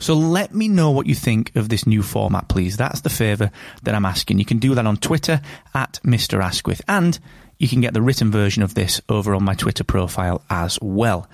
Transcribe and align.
So 0.00 0.14
let 0.14 0.54
me 0.54 0.66
know 0.66 0.90
what 0.90 1.06
you 1.06 1.14
think 1.14 1.54
of 1.56 1.68
this 1.68 1.86
new 1.86 2.02
format, 2.02 2.48
please. 2.48 2.78
That's 2.78 3.02
the 3.02 3.10
favour 3.10 3.50
that 3.82 3.94
I'm 3.94 4.06
asking. 4.06 4.38
You 4.38 4.46
can 4.46 4.58
do 4.58 4.74
that 4.74 4.86
on 4.86 4.96
Twitter 4.96 5.42
at 5.74 6.00
Mr. 6.02 6.42
Asquith, 6.42 6.80
and 6.88 7.18
you 7.58 7.68
can 7.68 7.82
get 7.82 7.92
the 7.92 8.00
written 8.00 8.30
version 8.30 8.62
of 8.62 8.74
this 8.74 9.02
over 9.10 9.34
on 9.34 9.44
my 9.44 9.54
Twitter 9.54 9.84
profile 9.84 10.42
as 10.48 10.78
well. 10.80 11.28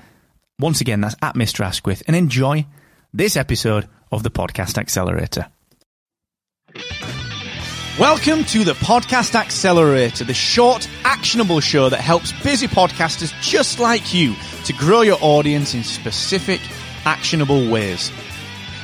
Once 0.59 0.81
again, 0.81 1.01
that's 1.01 1.15
at 1.23 1.37
Mr. 1.37 1.65
Asquith, 1.65 2.03
and 2.09 2.17
enjoy 2.17 2.67
this 3.15 3.37
episode 3.37 3.89
of 4.11 4.25
the 4.25 4.31
Podcast 4.31 4.79
Accelerator. 4.79 5.47
Welcome 8.01 8.45
to 8.47 8.65
the 8.65 8.75
Podcast 8.75 9.37
Accelerator, 9.37 10.25
the 10.25 10.35
short, 10.35 10.89
actionable 11.05 11.61
show 11.61 11.89
that 11.89 12.01
helps 12.01 12.33
busy 12.43 12.67
podcasters 12.67 13.33
just 13.41 13.79
like 13.79 14.13
you 14.13 14.35
to 14.65 14.73
grow 14.73 15.03
your 15.03 15.19
audience 15.21 15.73
in 15.73 15.85
specific, 15.85 16.61
actionable 17.05 17.71
ways. 17.71 18.11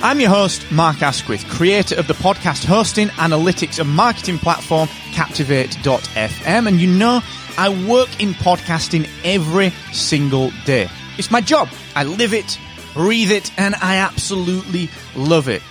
I'm 0.03 0.19
your 0.19 0.31
host, 0.31 0.69
Mark 0.72 1.00
Asquith, 1.00 1.48
creator 1.48 1.95
of 1.95 2.08
the 2.08 2.14
podcast 2.14 2.64
hosting, 2.64 3.06
analytics, 3.11 3.78
and 3.78 3.89
marketing 3.89 4.36
platform 4.36 4.89
Captivate.fm. 5.12 6.67
And 6.67 6.81
you 6.81 6.89
know, 6.89 7.20
I 7.56 7.69
work 7.89 8.20
in 8.20 8.30
podcasting 8.30 9.08
every 9.23 9.70
single 9.92 10.50
day. 10.64 10.89
It's 11.19 11.30
my 11.30 11.41
job. 11.41 11.69
I 11.95 12.03
live 12.03 12.34
it, 12.34 12.58
breathe 12.95 13.30
it, 13.30 13.56
and 13.56 13.77
I 13.77 13.98
absolutely 13.98 14.91
love 15.14 15.48
it. 15.48 15.62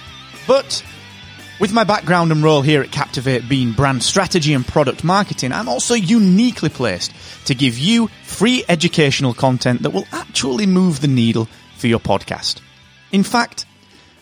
But 0.48 0.82
with 1.60 1.74
my 1.74 1.84
background 1.84 2.32
and 2.32 2.42
role 2.42 2.62
here 2.62 2.82
at 2.82 2.92
Captivate 2.94 3.50
being 3.50 3.74
brand 3.74 4.02
strategy 4.02 4.54
and 4.54 4.66
product 4.66 5.04
marketing, 5.04 5.52
I'm 5.52 5.68
also 5.68 5.94
uniquely 5.94 6.70
placed 6.70 7.14
to 7.48 7.54
give 7.54 7.78
you 7.78 8.08
free 8.24 8.64
educational 8.70 9.34
content 9.34 9.82
that 9.82 9.90
will 9.90 10.08
actually 10.14 10.68
move 10.68 11.02
the 11.02 11.10
needle 11.10 11.50
for 11.76 11.88
your 11.88 12.00
podcast. 12.00 12.62
In 13.12 13.24
fact, 13.24 13.66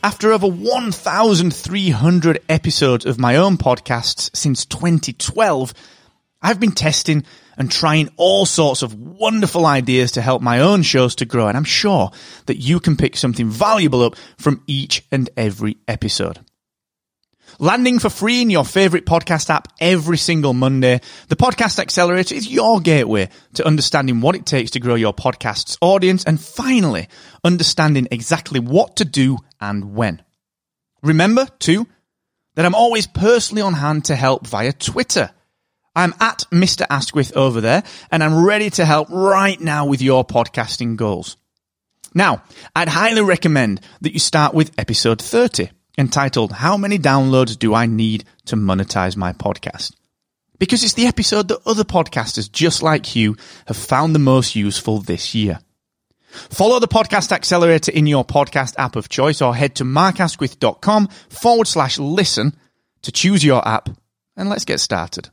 after 0.03 0.31
over 0.31 0.47
1,300 0.47 2.39
episodes 2.47 3.05
of 3.05 3.19
my 3.19 3.35
own 3.35 3.57
podcasts 3.57 4.35
since 4.35 4.65
2012, 4.65 5.73
I've 6.41 6.59
been 6.59 6.71
testing 6.71 7.23
and 7.57 7.69
trying 7.69 8.09
all 8.15 8.45
sorts 8.45 8.81
of 8.81 8.95
wonderful 8.95 9.65
ideas 9.65 10.13
to 10.13 10.21
help 10.21 10.41
my 10.41 10.61
own 10.61 10.83
shows 10.83 11.15
to 11.15 11.25
grow, 11.25 11.47
and 11.47 11.57
I'm 11.57 11.65
sure 11.65 12.11
that 12.45 12.57
you 12.57 12.79
can 12.79 12.95
pick 12.95 13.17
something 13.17 13.49
valuable 13.49 14.03
up 14.03 14.15
from 14.37 14.63
each 14.67 15.05
and 15.11 15.29
every 15.35 15.77
episode. 15.87 16.39
Landing 17.57 17.99
for 17.99 18.09
free 18.09 18.41
in 18.41 18.49
your 18.49 18.65
favorite 18.65 19.05
podcast 19.05 19.49
app 19.49 19.67
every 19.79 20.17
single 20.17 20.53
Monday, 20.53 21.01
the 21.27 21.35
Podcast 21.35 21.79
Accelerator 21.79 22.35
is 22.35 22.47
your 22.47 22.79
gateway 22.79 23.29
to 23.55 23.65
understanding 23.65 24.21
what 24.21 24.35
it 24.35 24.45
takes 24.45 24.71
to 24.71 24.79
grow 24.79 24.95
your 24.95 25.13
podcast's 25.13 25.77
audience 25.81 26.23
and 26.23 26.39
finally 26.39 27.07
understanding 27.43 28.07
exactly 28.11 28.59
what 28.59 28.97
to 28.97 29.05
do 29.05 29.37
and 29.59 29.95
when. 29.95 30.21
Remember, 31.01 31.47
too, 31.59 31.87
that 32.55 32.65
I'm 32.65 32.75
always 32.75 33.07
personally 33.07 33.61
on 33.61 33.73
hand 33.73 34.05
to 34.05 34.15
help 34.15 34.45
via 34.45 34.73
Twitter. 34.73 35.31
I'm 35.95 36.13
at 36.19 36.43
Mr. 36.51 36.85
Asquith 36.89 37.35
over 37.35 37.61
there 37.61 37.83
and 38.11 38.23
I'm 38.23 38.45
ready 38.45 38.69
to 38.71 38.85
help 38.85 39.09
right 39.09 39.59
now 39.59 39.85
with 39.85 40.01
your 40.01 40.25
podcasting 40.25 40.95
goals. 40.95 41.37
Now, 42.13 42.43
I'd 42.75 42.89
highly 42.89 43.21
recommend 43.21 43.81
that 44.01 44.13
you 44.13 44.19
start 44.19 44.53
with 44.53 44.71
episode 44.77 45.21
30 45.21 45.69
entitled 45.99 46.53
How 46.53 46.77
Many 46.77 46.97
Downloads 46.97 47.59
Do 47.59 47.75
I 47.75 47.85
Need 47.85 48.23
to 48.45 48.55
Monetize 48.55 49.17
My 49.17 49.33
Podcast? 49.33 49.93
Because 50.57 50.81
it's 50.81 50.93
the 50.93 51.07
episode 51.07 51.49
that 51.49 51.59
other 51.67 51.83
podcasters 51.83 52.49
just 52.49 52.81
like 52.81 53.17
you 53.17 53.35
have 53.67 53.75
found 53.75 54.15
the 54.15 54.19
most 54.19 54.55
useful 54.55 54.99
this 54.99 55.35
year. 55.35 55.59
Follow 56.31 56.79
the 56.79 56.87
podcast 56.87 57.33
accelerator 57.33 57.91
in 57.91 58.07
your 58.07 58.23
podcast 58.23 58.75
app 58.77 58.95
of 58.95 59.09
choice 59.09 59.41
or 59.41 59.53
head 59.53 59.75
to 59.75 59.83
markasquith.com 59.83 61.09
forward 61.27 61.67
slash 61.67 61.99
listen 61.99 62.55
to 63.01 63.11
choose 63.11 63.43
your 63.43 63.67
app 63.67 63.89
and 64.37 64.47
let's 64.49 64.65
get 64.65 64.79
started. 64.79 65.29